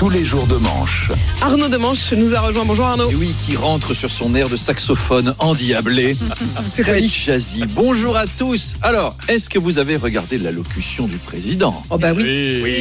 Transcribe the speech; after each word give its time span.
Tous 0.00 0.08
les 0.08 0.24
jours 0.24 0.46
de 0.46 0.56
manche. 0.56 1.12
Arnaud 1.42 1.68
Demanche 1.68 2.12
nous 2.14 2.34
a 2.34 2.40
rejoint. 2.40 2.64
Bonjour 2.64 2.86
Arnaud. 2.86 3.10
Et 3.10 3.14
oui, 3.14 3.34
qui 3.44 3.54
rentre 3.54 3.92
sur 3.92 4.10
son 4.10 4.34
air 4.34 4.48
de 4.48 4.56
saxophone 4.56 5.34
endiablé. 5.38 6.16
C'est 6.70 6.84
Très 6.84 7.06
jazzy. 7.06 7.64
Bonjour 7.74 8.16
à 8.16 8.24
tous. 8.26 8.76
Alors, 8.80 9.14
est-ce 9.28 9.50
que 9.50 9.58
vous 9.58 9.76
avez 9.76 9.96
regardé 9.96 10.38
l'allocution 10.38 11.06
du 11.06 11.18
président 11.18 11.82
Oh 11.90 11.98
bah 11.98 12.14
oui. 12.16 12.24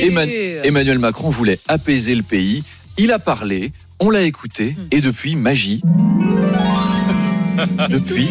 Eman- 0.07 0.29
Emmanuel 0.63 0.99
Macron 0.99 1.29
voulait 1.29 1.59
apaiser 1.67 2.15
le 2.15 2.23
pays. 2.23 2.63
Il 2.97 3.11
a 3.11 3.19
parlé, 3.19 3.73
on 3.99 4.09
l'a 4.09 4.21
écouté, 4.21 4.77
et 4.91 5.01
depuis, 5.01 5.35
magie. 5.35 5.81
Depuis, 7.89 8.29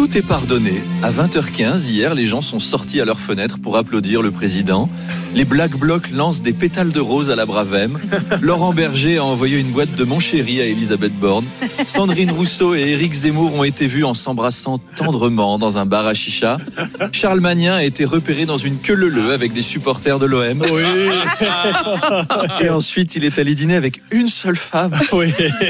tout 0.00 0.16
est 0.16 0.22
pardonné. 0.22 0.82
À 1.02 1.10
20h15, 1.10 1.90
hier, 1.90 2.14
les 2.14 2.24
gens 2.24 2.40
sont 2.40 2.58
sortis 2.58 3.02
à 3.02 3.04
leurs 3.04 3.20
fenêtres 3.20 3.58
pour 3.58 3.76
applaudir 3.76 4.22
le 4.22 4.30
président. 4.30 4.88
Les 5.34 5.44
Black 5.44 5.76
Blocs 5.76 6.10
lancent 6.10 6.40
des 6.40 6.54
pétales 6.54 6.90
de 6.90 7.00
rose 7.00 7.30
à 7.30 7.36
la 7.36 7.44
Bravem. 7.44 7.98
Laurent 8.40 8.72
Berger 8.72 9.18
a 9.18 9.24
envoyé 9.24 9.60
une 9.60 9.72
boîte 9.72 9.94
de 9.94 10.04
mon 10.04 10.18
chéri 10.18 10.58
à 10.62 10.64
Elisabeth 10.64 11.12
Borne. 11.20 11.44
Sandrine 11.86 12.30
Rousseau 12.30 12.74
et 12.74 12.80
Éric 12.80 13.12
Zemmour 13.12 13.54
ont 13.54 13.62
été 13.62 13.86
vus 13.86 14.04
en 14.04 14.14
s'embrassant 14.14 14.80
tendrement 14.96 15.58
dans 15.58 15.76
un 15.76 15.84
bar 15.84 16.06
à 16.06 16.14
chicha. 16.14 16.56
Charles 17.12 17.40
Magnin 17.40 17.74
a 17.74 17.84
été 17.84 18.06
repéré 18.06 18.46
dans 18.46 18.56
une 18.56 18.78
queue 18.78 18.94
leu 18.94 19.32
avec 19.32 19.52
des 19.52 19.60
supporters 19.60 20.18
de 20.18 20.24
l'OM. 20.24 20.64
Et 22.62 22.70
ensuite, 22.70 23.16
il 23.16 23.24
est 23.26 23.38
allé 23.38 23.54
dîner 23.54 23.74
avec 23.74 24.00
une 24.12 24.30
seule 24.30 24.56
femme. 24.56 24.98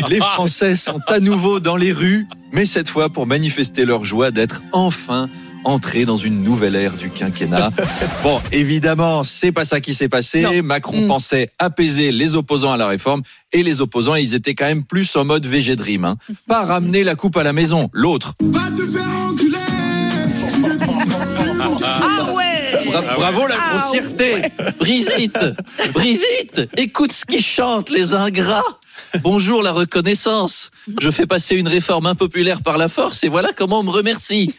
Les 0.08 0.20
Français 0.20 0.77
sont 0.77 1.00
à 1.08 1.18
nouveau 1.18 1.58
dans 1.58 1.77
les 1.77 1.92
rues, 1.92 2.28
mais 2.52 2.64
cette 2.64 2.88
fois 2.88 3.08
pour 3.08 3.26
manifester 3.26 3.84
leur 3.84 4.04
joie 4.04 4.30
d'être 4.30 4.62
enfin 4.72 5.28
entrés 5.64 6.06
dans 6.06 6.16
une 6.16 6.42
nouvelle 6.42 6.74
ère 6.74 6.96
du 6.96 7.10
quinquennat. 7.10 7.70
Bon, 8.22 8.40
évidemment, 8.50 9.22
c'est 9.24 9.52
pas 9.52 9.64
ça 9.66 9.80
qui 9.80 9.92
s'est 9.94 10.08
passé. 10.08 10.40
Non. 10.42 10.62
Macron 10.62 11.02
Mm. 11.02 11.08
pensait 11.08 11.50
apaiser 11.58 12.12
les 12.12 12.34
opposants 12.34 12.72
à 12.72 12.76
la 12.78 12.86
réforme 12.86 13.20
et 13.52 13.62
les 13.62 13.80
opposants, 13.82 14.14
ils 14.14 14.34
étaient 14.34 14.54
quand 14.54 14.64
même 14.66 14.84
plus 14.84 15.14
en 15.16 15.24
mode 15.26 15.44
VG 15.46 15.76
Dream. 15.76 16.04
Hein. 16.06 16.16
Pas 16.48 16.64
ramener 16.64 17.04
la 17.04 17.14
coupe 17.14 17.36
à 17.36 17.42
la 17.42 17.52
maison, 17.52 17.90
l'autre. 17.92 18.34
Ah 21.82 22.32
ouais 22.34 22.84
Bra- 22.90 23.02
bravo 23.16 23.46
la 23.46 23.54
Ah 23.58 23.78
grossièreté. 23.78 24.42
Brigitte, 24.78 25.44
Brigitte, 25.92 26.68
écoute 26.76 27.12
ce 27.12 27.24
qu'ils 27.24 27.42
chantent 27.44 27.90
les 27.90 28.14
ingrats. 28.14 28.62
Bonjour 29.22 29.62
la 29.62 29.72
reconnaissance. 29.72 30.70
Je 31.00 31.11
fais 31.11 31.27
passer 31.27 31.56
une 31.56 31.69
réforme 31.69 32.06
impopulaire 32.06 32.62
par 32.62 32.78
la 32.78 32.89
force 32.89 33.25
et 33.25 33.28
voilà 33.28 33.50
comment 33.56 33.80
on 33.80 33.83
me 33.84 33.91
remercie. 33.91 34.55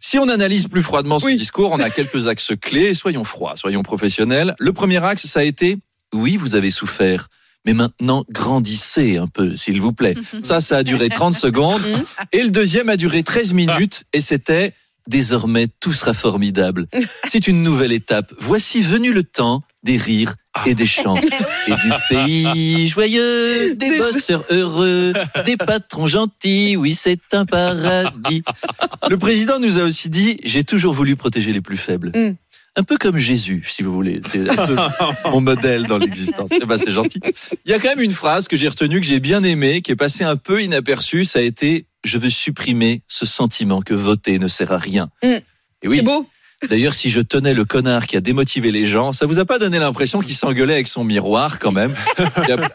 Si 0.00 0.18
on 0.18 0.28
analyse 0.28 0.66
plus 0.68 0.82
froidement 0.82 1.18
ce 1.18 1.26
Oui. 1.26 1.36
discours, 1.36 1.70
on 1.72 1.78
a 1.80 1.90
quelques 1.90 2.26
axes 2.26 2.52
clés. 2.60 2.94
Soyons 2.94 3.24
froids, 3.24 3.54
soyons 3.56 3.82
professionnels. 3.82 4.54
Le 4.58 4.72
premier 4.72 5.04
axe, 5.04 5.26
ça 5.26 5.40
a 5.40 5.44
été 5.44 5.78
oui, 6.12 6.36
vous 6.36 6.54
avez 6.54 6.70
souffert. 6.70 7.28
Mais 7.66 7.74
maintenant, 7.74 8.24
grandissez 8.30 9.18
un 9.18 9.26
peu, 9.26 9.54
s'il 9.54 9.80
vous 9.80 9.92
plaît. 9.92 10.14
Ça, 10.42 10.60
ça 10.62 10.78
a 10.78 10.82
duré 10.82 11.08
30 11.10 11.34
secondes. 11.34 11.82
Et 12.32 12.42
le 12.42 12.50
deuxième 12.50 12.88
a 12.88 12.96
duré 12.96 13.22
13 13.22 13.52
minutes 13.52 14.04
et 14.14 14.20
c'était 14.20 14.72
désormais 15.06 15.66
tout 15.80 15.92
sera 15.92 16.14
formidable. 16.14 16.86
C'est 17.26 17.46
une 17.48 17.62
nouvelle 17.62 17.92
étape. 17.92 18.32
Voici 18.38 18.80
venu 18.80 19.12
le 19.12 19.22
temps 19.24 19.62
des 19.82 19.96
rires 19.96 20.34
et 20.66 20.74
des 20.74 20.86
chants. 20.86 21.16
Et 21.16 21.70
du 21.70 21.92
pays 22.08 22.88
joyeux, 22.88 23.74
des 23.76 23.98
bosseurs 23.98 24.44
heureux, 24.50 25.12
des 25.46 25.56
patrons 25.56 26.06
gentils, 26.06 26.76
oui 26.76 26.94
c'est 26.94 27.20
un 27.32 27.44
paradis. 27.44 28.42
Le 29.08 29.16
président 29.16 29.58
nous 29.58 29.78
a 29.78 29.82
aussi 29.82 30.08
dit, 30.08 30.38
j'ai 30.44 30.64
toujours 30.64 30.94
voulu 30.94 31.16
protéger 31.16 31.52
les 31.52 31.60
plus 31.60 31.76
faibles. 31.76 32.12
Mm. 32.14 32.36
Un 32.76 32.84
peu 32.84 32.96
comme 32.96 33.18
Jésus, 33.18 33.64
si 33.66 33.82
vous 33.82 33.92
voulez. 33.92 34.20
C'est 34.24 34.44
mon 35.24 35.40
modèle 35.40 35.86
dans 35.86 35.98
l'existence. 35.98 36.50
Eh 36.52 36.64
ben, 36.64 36.78
c'est 36.78 36.92
gentil. 36.92 37.20
Il 37.64 37.70
y 37.70 37.74
a 37.74 37.80
quand 37.80 37.88
même 37.88 38.00
une 38.00 38.12
phrase 38.12 38.46
que 38.46 38.56
j'ai 38.56 38.68
retenue, 38.68 39.00
que 39.00 39.06
j'ai 39.06 39.18
bien 39.18 39.42
aimée, 39.42 39.80
qui 39.80 39.90
est 39.90 39.96
passée 39.96 40.22
un 40.22 40.36
peu 40.36 40.62
inaperçue. 40.62 41.24
Ça 41.24 41.40
a 41.40 41.42
été 41.42 41.86
Je 42.04 42.16
veux 42.16 42.30
supprimer 42.30 43.02
ce 43.08 43.26
sentiment 43.26 43.82
que 43.82 43.92
voter 43.92 44.38
ne 44.38 44.46
sert 44.46 44.70
à 44.72 44.78
rien. 44.78 45.10
Mm. 45.22 45.38
Et 45.82 45.88
oui, 45.88 45.96
C'est 45.98 46.04
beau. 46.04 46.26
D'ailleurs, 46.68 46.94
si 46.94 47.10
je 47.10 47.20
tenais 47.20 47.54
le 47.54 47.64
connard 47.64 48.06
qui 48.06 48.16
a 48.16 48.20
démotivé 48.20 48.70
les 48.70 48.86
gens, 48.86 49.12
ça 49.12 49.26
vous 49.26 49.38
a 49.38 49.44
pas 49.44 49.58
donné 49.58 49.78
l'impression 49.78 50.20
qu'il 50.20 50.34
s'engueulait 50.34 50.74
avec 50.74 50.86
son 50.88 51.04
miroir 51.04 51.58
quand 51.58 51.72
même 51.72 51.94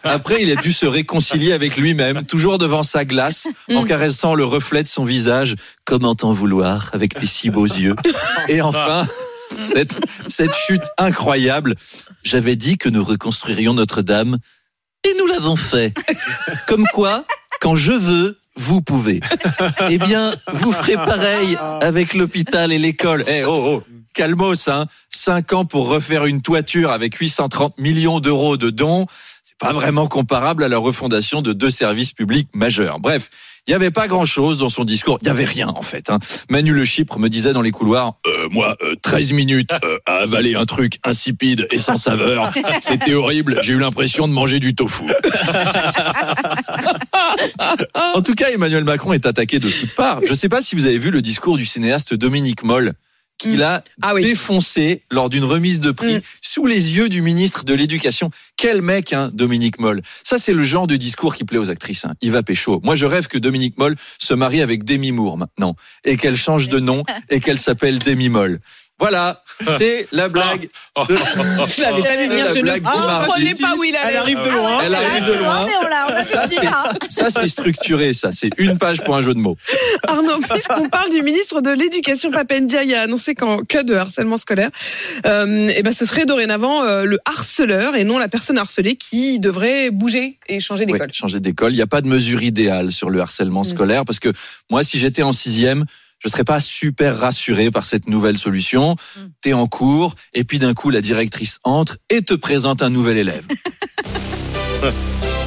Après, 0.04 0.42
il 0.42 0.52
a 0.52 0.56
dû 0.56 0.74
se 0.74 0.86
réconcilier 0.86 1.54
avec 1.54 1.78
lui-même, 1.78 2.24
toujours 2.26 2.58
devant 2.58 2.84
sa 2.84 3.06
glace, 3.06 3.48
en 3.74 3.84
Mm. 3.84 3.88
caressant 3.88 4.36
le 4.36 4.46
reflet 4.46 4.84
de 4.84 4.88
son 4.88 5.06
visage. 5.06 5.56
Comment 5.86 6.16
t'en 6.16 6.32
vouloir 6.32 6.90
avec 6.94 7.14
tes 7.16 7.26
si 7.28 7.50
beaux 7.50 7.66
yeux 7.66 7.96
Et 8.48 8.62
enfin, 8.62 9.06
cette, 9.64 9.96
cette 10.28 10.54
chute 10.56 10.84
incroyable. 10.98 11.76
J'avais 12.24 12.56
dit 12.56 12.78
que 12.78 12.90
nous 12.90 13.04
reconstruirions 13.04 13.74
Notre-Dame 13.74 14.38
et 15.04 15.14
nous 15.20 15.28
l'avons 15.28 15.56
fait. 15.56 15.94
Comme 16.68 16.86
quoi, 16.94 17.26
quand 17.62 17.76
je 17.76 17.92
veux, 17.92 18.40
vous 18.56 18.82
pouvez. 18.82 19.20
Eh 19.90 19.98
bien, 19.98 20.32
vous 20.54 20.72
ferez 20.72 20.96
pareil 20.96 21.58
avec 21.82 22.14
l'hôpital 22.14 22.72
et 22.72 22.78
l'école. 22.78 23.24
Eh 23.28 23.44
oh, 23.46 23.64
oh, 23.66 23.84
calmos, 24.14 24.68
hein. 24.68 24.86
Cinq 25.10 25.54
ans 25.54 25.66
pour 25.66 25.88
refaire 25.88 26.26
une 26.26 26.42
toiture 26.42 26.92
avec 26.92 27.16
830 27.16 27.78
millions 27.78 28.20
d'euros 28.20 28.58
de 28.58 28.70
dons. 28.70 29.06
C'est 29.44 29.58
pas 29.58 29.74
vraiment 29.74 30.08
comparable 30.08 30.64
à 30.64 30.70
la 30.70 30.78
refondation 30.78 31.42
de 31.42 31.54
deux 31.54 31.70
services 31.70 32.14
publics 32.14 32.50
majeurs. 32.54 33.00
Bref. 33.00 33.30
Il 33.68 33.72
n'y 33.72 33.76
avait 33.76 33.90
pas 33.90 34.08
grand-chose 34.08 34.60
dans 34.60 34.70
son 34.70 34.86
discours. 34.86 35.18
Il 35.22 35.26
n'y 35.26 35.32
avait 35.32 35.44
rien, 35.44 35.70
en 35.70 35.82
fait. 35.82 36.12
Hein. 36.12 36.20
Manu 36.52 36.72
Le 36.72 36.86
Chypre 36.86 37.18
me 37.18 37.30
disait 37.30 37.52
dans 37.52 37.64
les 37.64 37.72
couloirs, 37.72 38.14
euh, 38.28 38.48
moi, 38.52 38.76
euh, 38.84 38.94
13 39.02 39.34
minutes 39.34 39.72
euh, 39.84 39.98
à 40.06 40.18
avaler 40.18 40.54
un 40.54 40.66
truc 40.66 41.00
insipide 41.04 41.68
et 41.72 41.80
sans 41.80 41.98
saveur. 41.98 42.54
C'était 42.82 43.16
horrible. 43.16 43.58
J'ai 43.64 43.74
eu 43.74 43.80
l'impression 43.80 44.28
de 44.28 44.34
manger 44.34 44.60
du 44.60 44.76
tofu. 44.76 45.06
En 47.94 48.22
tout 48.22 48.34
cas, 48.36 48.50
Emmanuel 48.52 48.84
Macron 48.84 49.14
est 49.14 49.26
attaqué 49.26 49.60
de 49.60 49.70
toutes 49.70 49.96
parts. 49.96 50.20
Je 50.24 50.30
ne 50.30 50.36
sais 50.36 50.50
pas 50.50 50.62
si 50.62 50.76
vous 50.76 50.86
avez 50.86 50.98
vu 50.98 51.12
le 51.12 51.22
discours 51.22 51.58
du 51.58 51.66
cinéaste 51.66 52.14
Dominique 52.14 52.64
Moll, 52.64 52.94
qu'il 53.38 53.64
a 53.64 53.84
Ah 54.02 54.14
oui. 54.14 54.22
défoncé 54.22 55.04
lors 55.12 55.30
d'une 55.30 55.44
remise 55.44 55.82
de 55.82 55.92
prix 55.92 56.18
Mm. 56.18 56.22
sous 56.42 56.66
les 56.68 56.96
yeux 56.96 57.10
du 57.10 57.22
ministre 57.22 57.66
de 57.66 57.74
l'Éducation. 57.74 58.32
Quel 58.56 58.82
mec, 58.82 59.12
hein, 59.12 59.30
Dominique 59.34 59.78
Moll. 59.80 60.02
Ça, 60.24 60.38
c'est 60.38 60.54
le 60.54 60.64
genre 60.64 60.88
de 60.88 60.96
discours 60.96 61.36
qui 61.36 61.44
plaît 61.44 61.58
aux 61.58 61.70
actrices. 61.70 62.06
Hein. 62.06 62.14
Il 62.22 62.32
va 62.32 62.44
pécho. 62.44 62.80
Moi, 62.84 62.96
je 62.96 63.06
rêve 63.06 63.28
que 63.28 63.38
Dominique 63.38 63.78
Moll 63.78 63.96
se 64.20 64.34
marie 64.34 64.62
avec 64.62 64.86
Demi 64.86 65.12
Moore 65.12 65.38
maintenant 65.38 65.76
et 66.06 66.16
qu'elle 66.16 66.38
change 66.38 66.70
de 66.70 66.80
nom 66.80 67.04
et 67.30 67.42
qu'elle 67.42 67.58
s'appelle 67.58 68.00
Demi 68.00 68.30
Moll. 68.30 68.60
Voilà, 68.98 69.44
c'est 69.78 70.08
la 70.14 70.30
blague. 70.30 70.70
De... 71.10 71.16
Je 71.68 71.82
l'avais 71.82 72.28
venir. 72.28 72.46
ne 72.48 72.54
du 72.54 72.82
comprenais 72.82 73.54
pas 73.56 73.74
où 73.78 73.84
il 73.84 73.94
allait. 73.96 74.12
Elle 74.12 74.18
arrive 74.18 74.38
de 74.38 74.50
loin. 74.52 74.80
Elle 74.86 74.94
arrive 74.96 75.26
de 75.26 75.34
loin. 75.34 75.68
Ça, 76.24 77.30
c'est- 77.30 77.48
structuré, 77.50 78.14
ça. 78.14 78.32
C'est 78.32 78.50
une 78.58 78.78
page 78.78 79.04
pour 79.04 79.16
un 79.18 79.22
jeu 79.22 79.34
de 79.34 79.40
mots. 79.40 79.58
Arnaud, 80.08 80.40
puisqu'on 80.50 80.88
parle 80.90 81.10
du 81.12 81.22
ministre 81.22 81.60
de 81.62 81.72
l'Éducation, 81.72 82.32
Papendia, 82.32 82.84
il 82.84 82.96
a 82.96 83.02
annoncé 83.02 83.36
qu'en 83.36 83.58
cas 83.60 83.84
de 83.84 83.94
harcèlement 83.96 84.38
scolaire, 84.38 84.70
euh, 85.26 85.72
eh 85.76 85.84
ben, 85.84 85.94
ce 85.94 86.06
serait 86.06 86.26
dorénavant 86.26 86.84
euh, 86.84 87.04
le 87.04 87.20
harceleur 87.26 87.96
et 87.96 88.04
non 88.06 88.18
la 88.18 88.30
personne 88.30 88.58
harcelée 88.58 88.96
qui 88.96 89.40
devrait 89.40 89.90
bouger 89.92 90.40
et 90.48 90.60
changer 90.62 90.86
Oui, 90.86 90.94
d'école. 90.94 91.14
changer 91.14 91.40
d'école. 91.42 91.74
Il 91.74 91.76
n'y 91.76 91.82
a 91.82 91.88
pas 91.88 92.02
de 92.02 92.08
mesure 92.08 92.42
idéale 92.44 92.92
sur 92.94 93.10
le 93.10 93.20
harcèlement 93.20 93.62
Mm. 93.62 93.66
scolaire 93.66 94.06
parce 94.06 94.20
que 94.20 94.30
moi, 94.72 94.84
si 94.84 95.00
j'étais 95.00 95.24
en 95.24 95.32
sixième, 95.34 95.84
je 96.20 96.30
serais 96.30 96.44
pas 96.44 96.60
super 96.60 97.18
rassuré 97.20 97.72
par 97.72 97.86
cette 97.86 98.08
nouvelle 98.08 98.38
solution. 98.38 98.96
Mm. 99.16 99.20
T'es 99.42 99.54
en 99.54 99.68
cours 99.68 100.16
et 100.34 100.44
puis 100.44 100.60
d'un 100.60 100.74
coup, 100.74 100.90
la 100.90 101.02
directrice 101.02 101.60
entre 101.64 101.98
et 102.10 102.22
te 102.22 102.34
présente 102.34 102.82
un 102.82 102.90
nouvel 102.90 103.18
élève. 103.18 103.46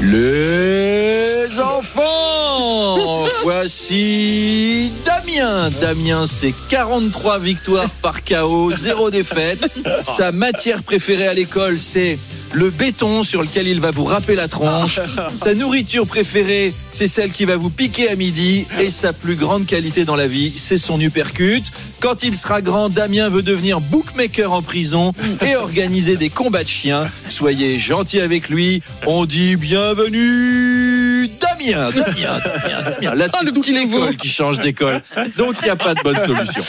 Les 0.01 1.59
enfants, 1.59 3.25
voici 3.43 4.93
Damien. 5.05 5.71
Damien, 5.81 6.27
c'est 6.29 6.55
43 6.69 7.41
victoires 7.41 7.91
par 8.01 8.25
KO, 8.25 8.71
zéro 8.73 9.11
défaite. 9.11 9.67
Sa 10.05 10.31
matière 10.31 10.85
préférée 10.85 11.27
à 11.27 11.35
l'école, 11.35 11.79
c'est 11.81 12.19
le 12.53 12.71
béton 12.71 13.23
sur 13.23 13.43
lequel 13.43 13.67
il 13.69 13.81
va 13.81 13.91
vous 13.91 14.05
râper 14.05 14.35
la 14.35 14.49
tronche. 14.49 15.01
Sa 15.37 15.55
nourriture 15.55 16.07
préférée, 16.07 16.73
c'est 16.93 17.07
celle 17.07 17.31
qui 17.31 17.45
va 17.45 17.57
vous 17.57 17.71
piquer 17.71 18.09
à 18.11 18.17
midi. 18.17 18.67
Et 18.81 18.91
sa 18.91 19.13
plus 19.13 19.37
grande 19.37 19.67
qualité 19.67 20.05
dans 20.05 20.17
la 20.17 20.27
vie, 20.27 20.53
c'est 20.57 20.79
son 20.79 21.01
uppercut. 21.01 21.63
Quand 22.01 22.23
il 22.23 22.37
sera 22.37 22.61
grand, 22.63 22.89
Damien 22.89 23.29
veut 23.29 23.43
devenir 23.43 23.81
bookmaker 23.81 24.53
en 24.53 24.63
prison 24.63 25.13
et 25.45 25.57
organiser 25.57 26.17
des 26.17 26.31
combats 26.31 26.65
de 26.65 26.69
chiens. 26.69 27.09
Soyez 27.29 27.79
gentils 27.79 28.21
avec 28.21 28.49
lui. 28.49 28.83
On 29.07 29.25
dit 29.27 29.57
bienvenue, 29.57 31.29
Damien. 31.41 31.91
Damien, 31.91 32.39
Damien, 32.45 32.91
Damien. 33.01 33.15
Là, 33.15 33.27
Oh, 33.29 33.37
c'est 33.41 33.45
le 33.47 33.53
toute 33.53 33.69
l'école 33.69 34.17
qui 34.17 34.29
change 34.29 34.59
d'école. 34.59 35.03
Donc, 35.37 35.57
il 35.61 35.65
n'y 35.65 35.71
a 35.71 35.77
pas 35.77 35.95
de 35.95 36.01
bonne 36.03 36.19
solution. 36.25 36.63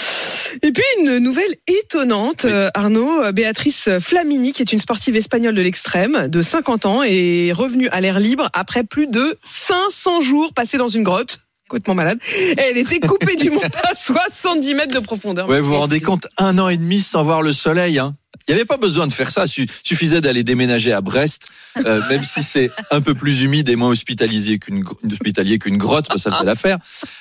Et 0.63 0.71
puis 0.71 0.83
une 1.01 1.17
nouvelle 1.19 1.53
étonnante, 1.67 2.45
euh, 2.45 2.69
Arnaud, 2.73 3.23
euh, 3.23 3.31
Béatrice 3.31 3.89
Flamini, 3.99 4.53
qui 4.53 4.61
est 4.61 4.71
une 4.73 4.79
sportive 4.79 5.15
espagnole 5.15 5.55
de 5.55 5.61
l'extrême, 5.61 6.27
de 6.27 6.41
50 6.41 6.85
ans, 6.85 7.03
est 7.03 7.51
revenue 7.51 7.89
à 7.89 8.01
l'air 8.01 8.19
libre 8.19 8.49
après 8.53 8.83
plus 8.83 9.07
de 9.07 9.37
500 9.43 10.21
jours 10.21 10.53
passés 10.53 10.77
dans 10.77 10.87
une 10.87 11.03
grotte. 11.03 11.39
Complètement 11.69 11.95
malade. 11.95 12.17
Elle 12.57 12.79
était 12.79 12.99
coupée 12.99 13.35
du 13.35 13.51
monde 13.51 13.63
à 13.83 13.93
70 13.95 14.73
mètres 14.73 14.93
de 14.95 14.99
profondeur. 14.99 15.47
Ouais, 15.47 15.59
vous 15.59 15.69
vous 15.69 15.75
rendez 15.77 16.01
compte, 16.01 16.27
un 16.37 16.57
an 16.57 16.67
et 16.67 16.77
demi 16.77 16.99
sans 16.99 17.23
voir 17.23 17.43
le 17.43 17.53
soleil. 17.53 17.99
Hein. 17.99 18.15
Il 18.47 18.53
n'y 18.53 18.55
avait 18.55 18.65
pas 18.65 18.77
besoin 18.77 19.05
de 19.05 19.13
faire 19.13 19.29
ça. 19.29 19.45
Su- 19.45 19.67
suffisait 19.83 20.19
d'aller 20.21 20.43
déménager 20.43 20.91
à 20.93 21.01
Brest, 21.01 21.43
euh, 21.85 22.01
même 22.09 22.23
si 22.23 22.41
c'est 22.41 22.71
un 22.89 23.01
peu 23.01 23.13
plus 23.13 23.41
humide 23.41 23.69
et 23.69 23.75
moins 23.75 23.89
hospitalisé 23.89 24.57
qu'une 24.57 24.83
hospitalier 25.11 25.59
qu'une 25.59 25.77
grotte, 25.77 26.07
ça 26.17 26.31
fait 26.31 26.43
l'affaire. 26.43 26.79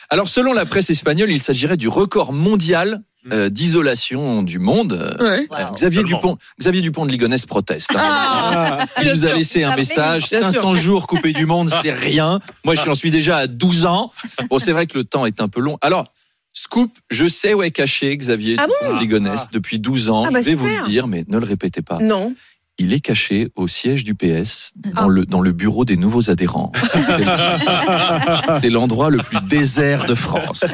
Alors, 0.09 0.31
selon 0.31 0.55
la 0.55 0.65
presse 0.65 0.89
espagnole, 0.89 1.31
il 1.31 1.43
s'agirait 1.43 1.77
du 1.77 1.89
record 1.89 2.33
mondial 2.33 3.03
euh, 3.33 3.49
d'isolation 3.49 4.43
du 4.43 4.59
monde. 4.59 4.93
Euh, 5.21 5.25
Ouais. 5.25 5.47
Xavier 5.75 6.03
Dupont, 6.05 6.39
Xavier 6.61 6.81
Dupont 6.83 7.07
de 7.07 7.11
Ligonnès 7.11 7.45
proteste. 7.47 7.91
hein. 7.95 7.99
Ah, 8.01 8.87
Il 8.99 9.03
bien 9.05 9.13
nous 9.15 9.25
a 9.25 9.29
sûr. 9.29 9.37
laissé 9.37 9.65
un 9.65 9.77
message. 9.77 10.29
Bien 10.31 10.41
sûr. 10.53 10.53
500 10.63 10.75
jours 10.77 11.07
coupés 11.07 11.33
du 11.33 11.47
monde, 11.47 11.71
c'est 11.83 11.93
rien. 11.93 12.41
Moi, 12.65 12.75
je 12.75 12.93
suis 12.95 13.11
déjà 13.11 13.39
à 13.39 13.47
12 13.47 13.87
ans. 13.87 14.13
Bon, 14.51 14.59
c'est 14.59 14.73
vrai 14.73 14.87
que 14.87 14.99
le 14.99 15.05
temps 15.05 15.27
est 15.27 15.41
un 15.41 15.49
peu 15.49 15.61
long. 15.61 15.79
Alors, 15.81 16.05
scoop, 16.53 16.91
je 17.11 17.29
sais 17.29 17.55
où 17.55 17.63
est 17.63 17.71
caché 17.71 18.17
Xavier 18.17 18.57
Ah 18.59 18.67
Dupont 18.67 18.95
de 18.97 19.01
Ligonnès 19.01 19.49
depuis 19.53 19.79
12 19.79 20.09
ans. 20.11 20.25
Ah 20.27 20.31
bah, 20.31 20.41
je 20.43 20.47
vais 20.47 20.55
vous 20.55 20.67
le 20.67 20.87
dire, 20.89 21.07
mais 21.07 21.25
ne 21.29 21.39
le 21.39 21.47
répétez 21.47 21.83
pas. 21.83 21.99
Non. 21.99 22.35
Il 22.81 22.93
est 22.93 23.01
caché 23.01 23.49
au 23.57 23.67
siège 23.67 24.05
du 24.05 24.15
PS, 24.15 24.73
Ah. 24.95 25.03
dans, 25.03 25.09
le, 25.09 25.27
dans 25.27 25.41
le 25.41 25.53
bureau 25.53 25.85
des 25.85 25.97
nouveaux 25.97 26.31
adhérents. 26.31 26.71
c'est 28.61 28.71
l'endroit 28.71 29.11
le 29.11 29.19
plus 29.19 29.39
désert 29.49 30.07
de 30.07 30.15
France. 30.15 30.65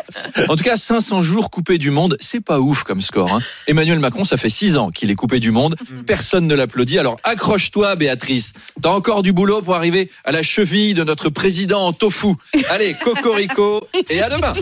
En 0.48 0.56
tout 0.56 0.64
cas, 0.64 0.76
500 0.76 1.22
jours 1.22 1.50
coupés 1.50 1.78
du 1.78 1.90
monde, 1.90 2.16
c'est 2.20 2.40
pas 2.40 2.60
ouf 2.60 2.82
comme 2.82 3.00
score. 3.00 3.32
hein. 3.34 3.40
Emmanuel 3.66 3.98
Macron, 4.00 4.24
ça 4.24 4.36
fait 4.36 4.48
6 4.50 4.76
ans 4.76 4.90
qu'il 4.90 5.10
est 5.10 5.14
coupé 5.14 5.40
du 5.40 5.50
monde. 5.50 5.76
Personne 6.06 6.46
ne 6.46 6.54
l'applaudit. 6.54 6.98
Alors 6.98 7.16
accroche-toi, 7.24 7.96
Béatrice. 7.96 8.52
T'as 8.82 8.90
encore 8.90 9.22
du 9.22 9.32
boulot 9.32 9.62
pour 9.62 9.74
arriver 9.74 10.10
à 10.24 10.32
la 10.32 10.42
cheville 10.42 10.94
de 10.94 11.04
notre 11.04 11.30
président 11.30 11.86
en 11.86 11.92
tofu. 11.92 12.34
Allez, 12.70 12.94
cocorico 13.02 13.86
et 14.10 14.20
à 14.22 14.28
demain. 14.28 14.52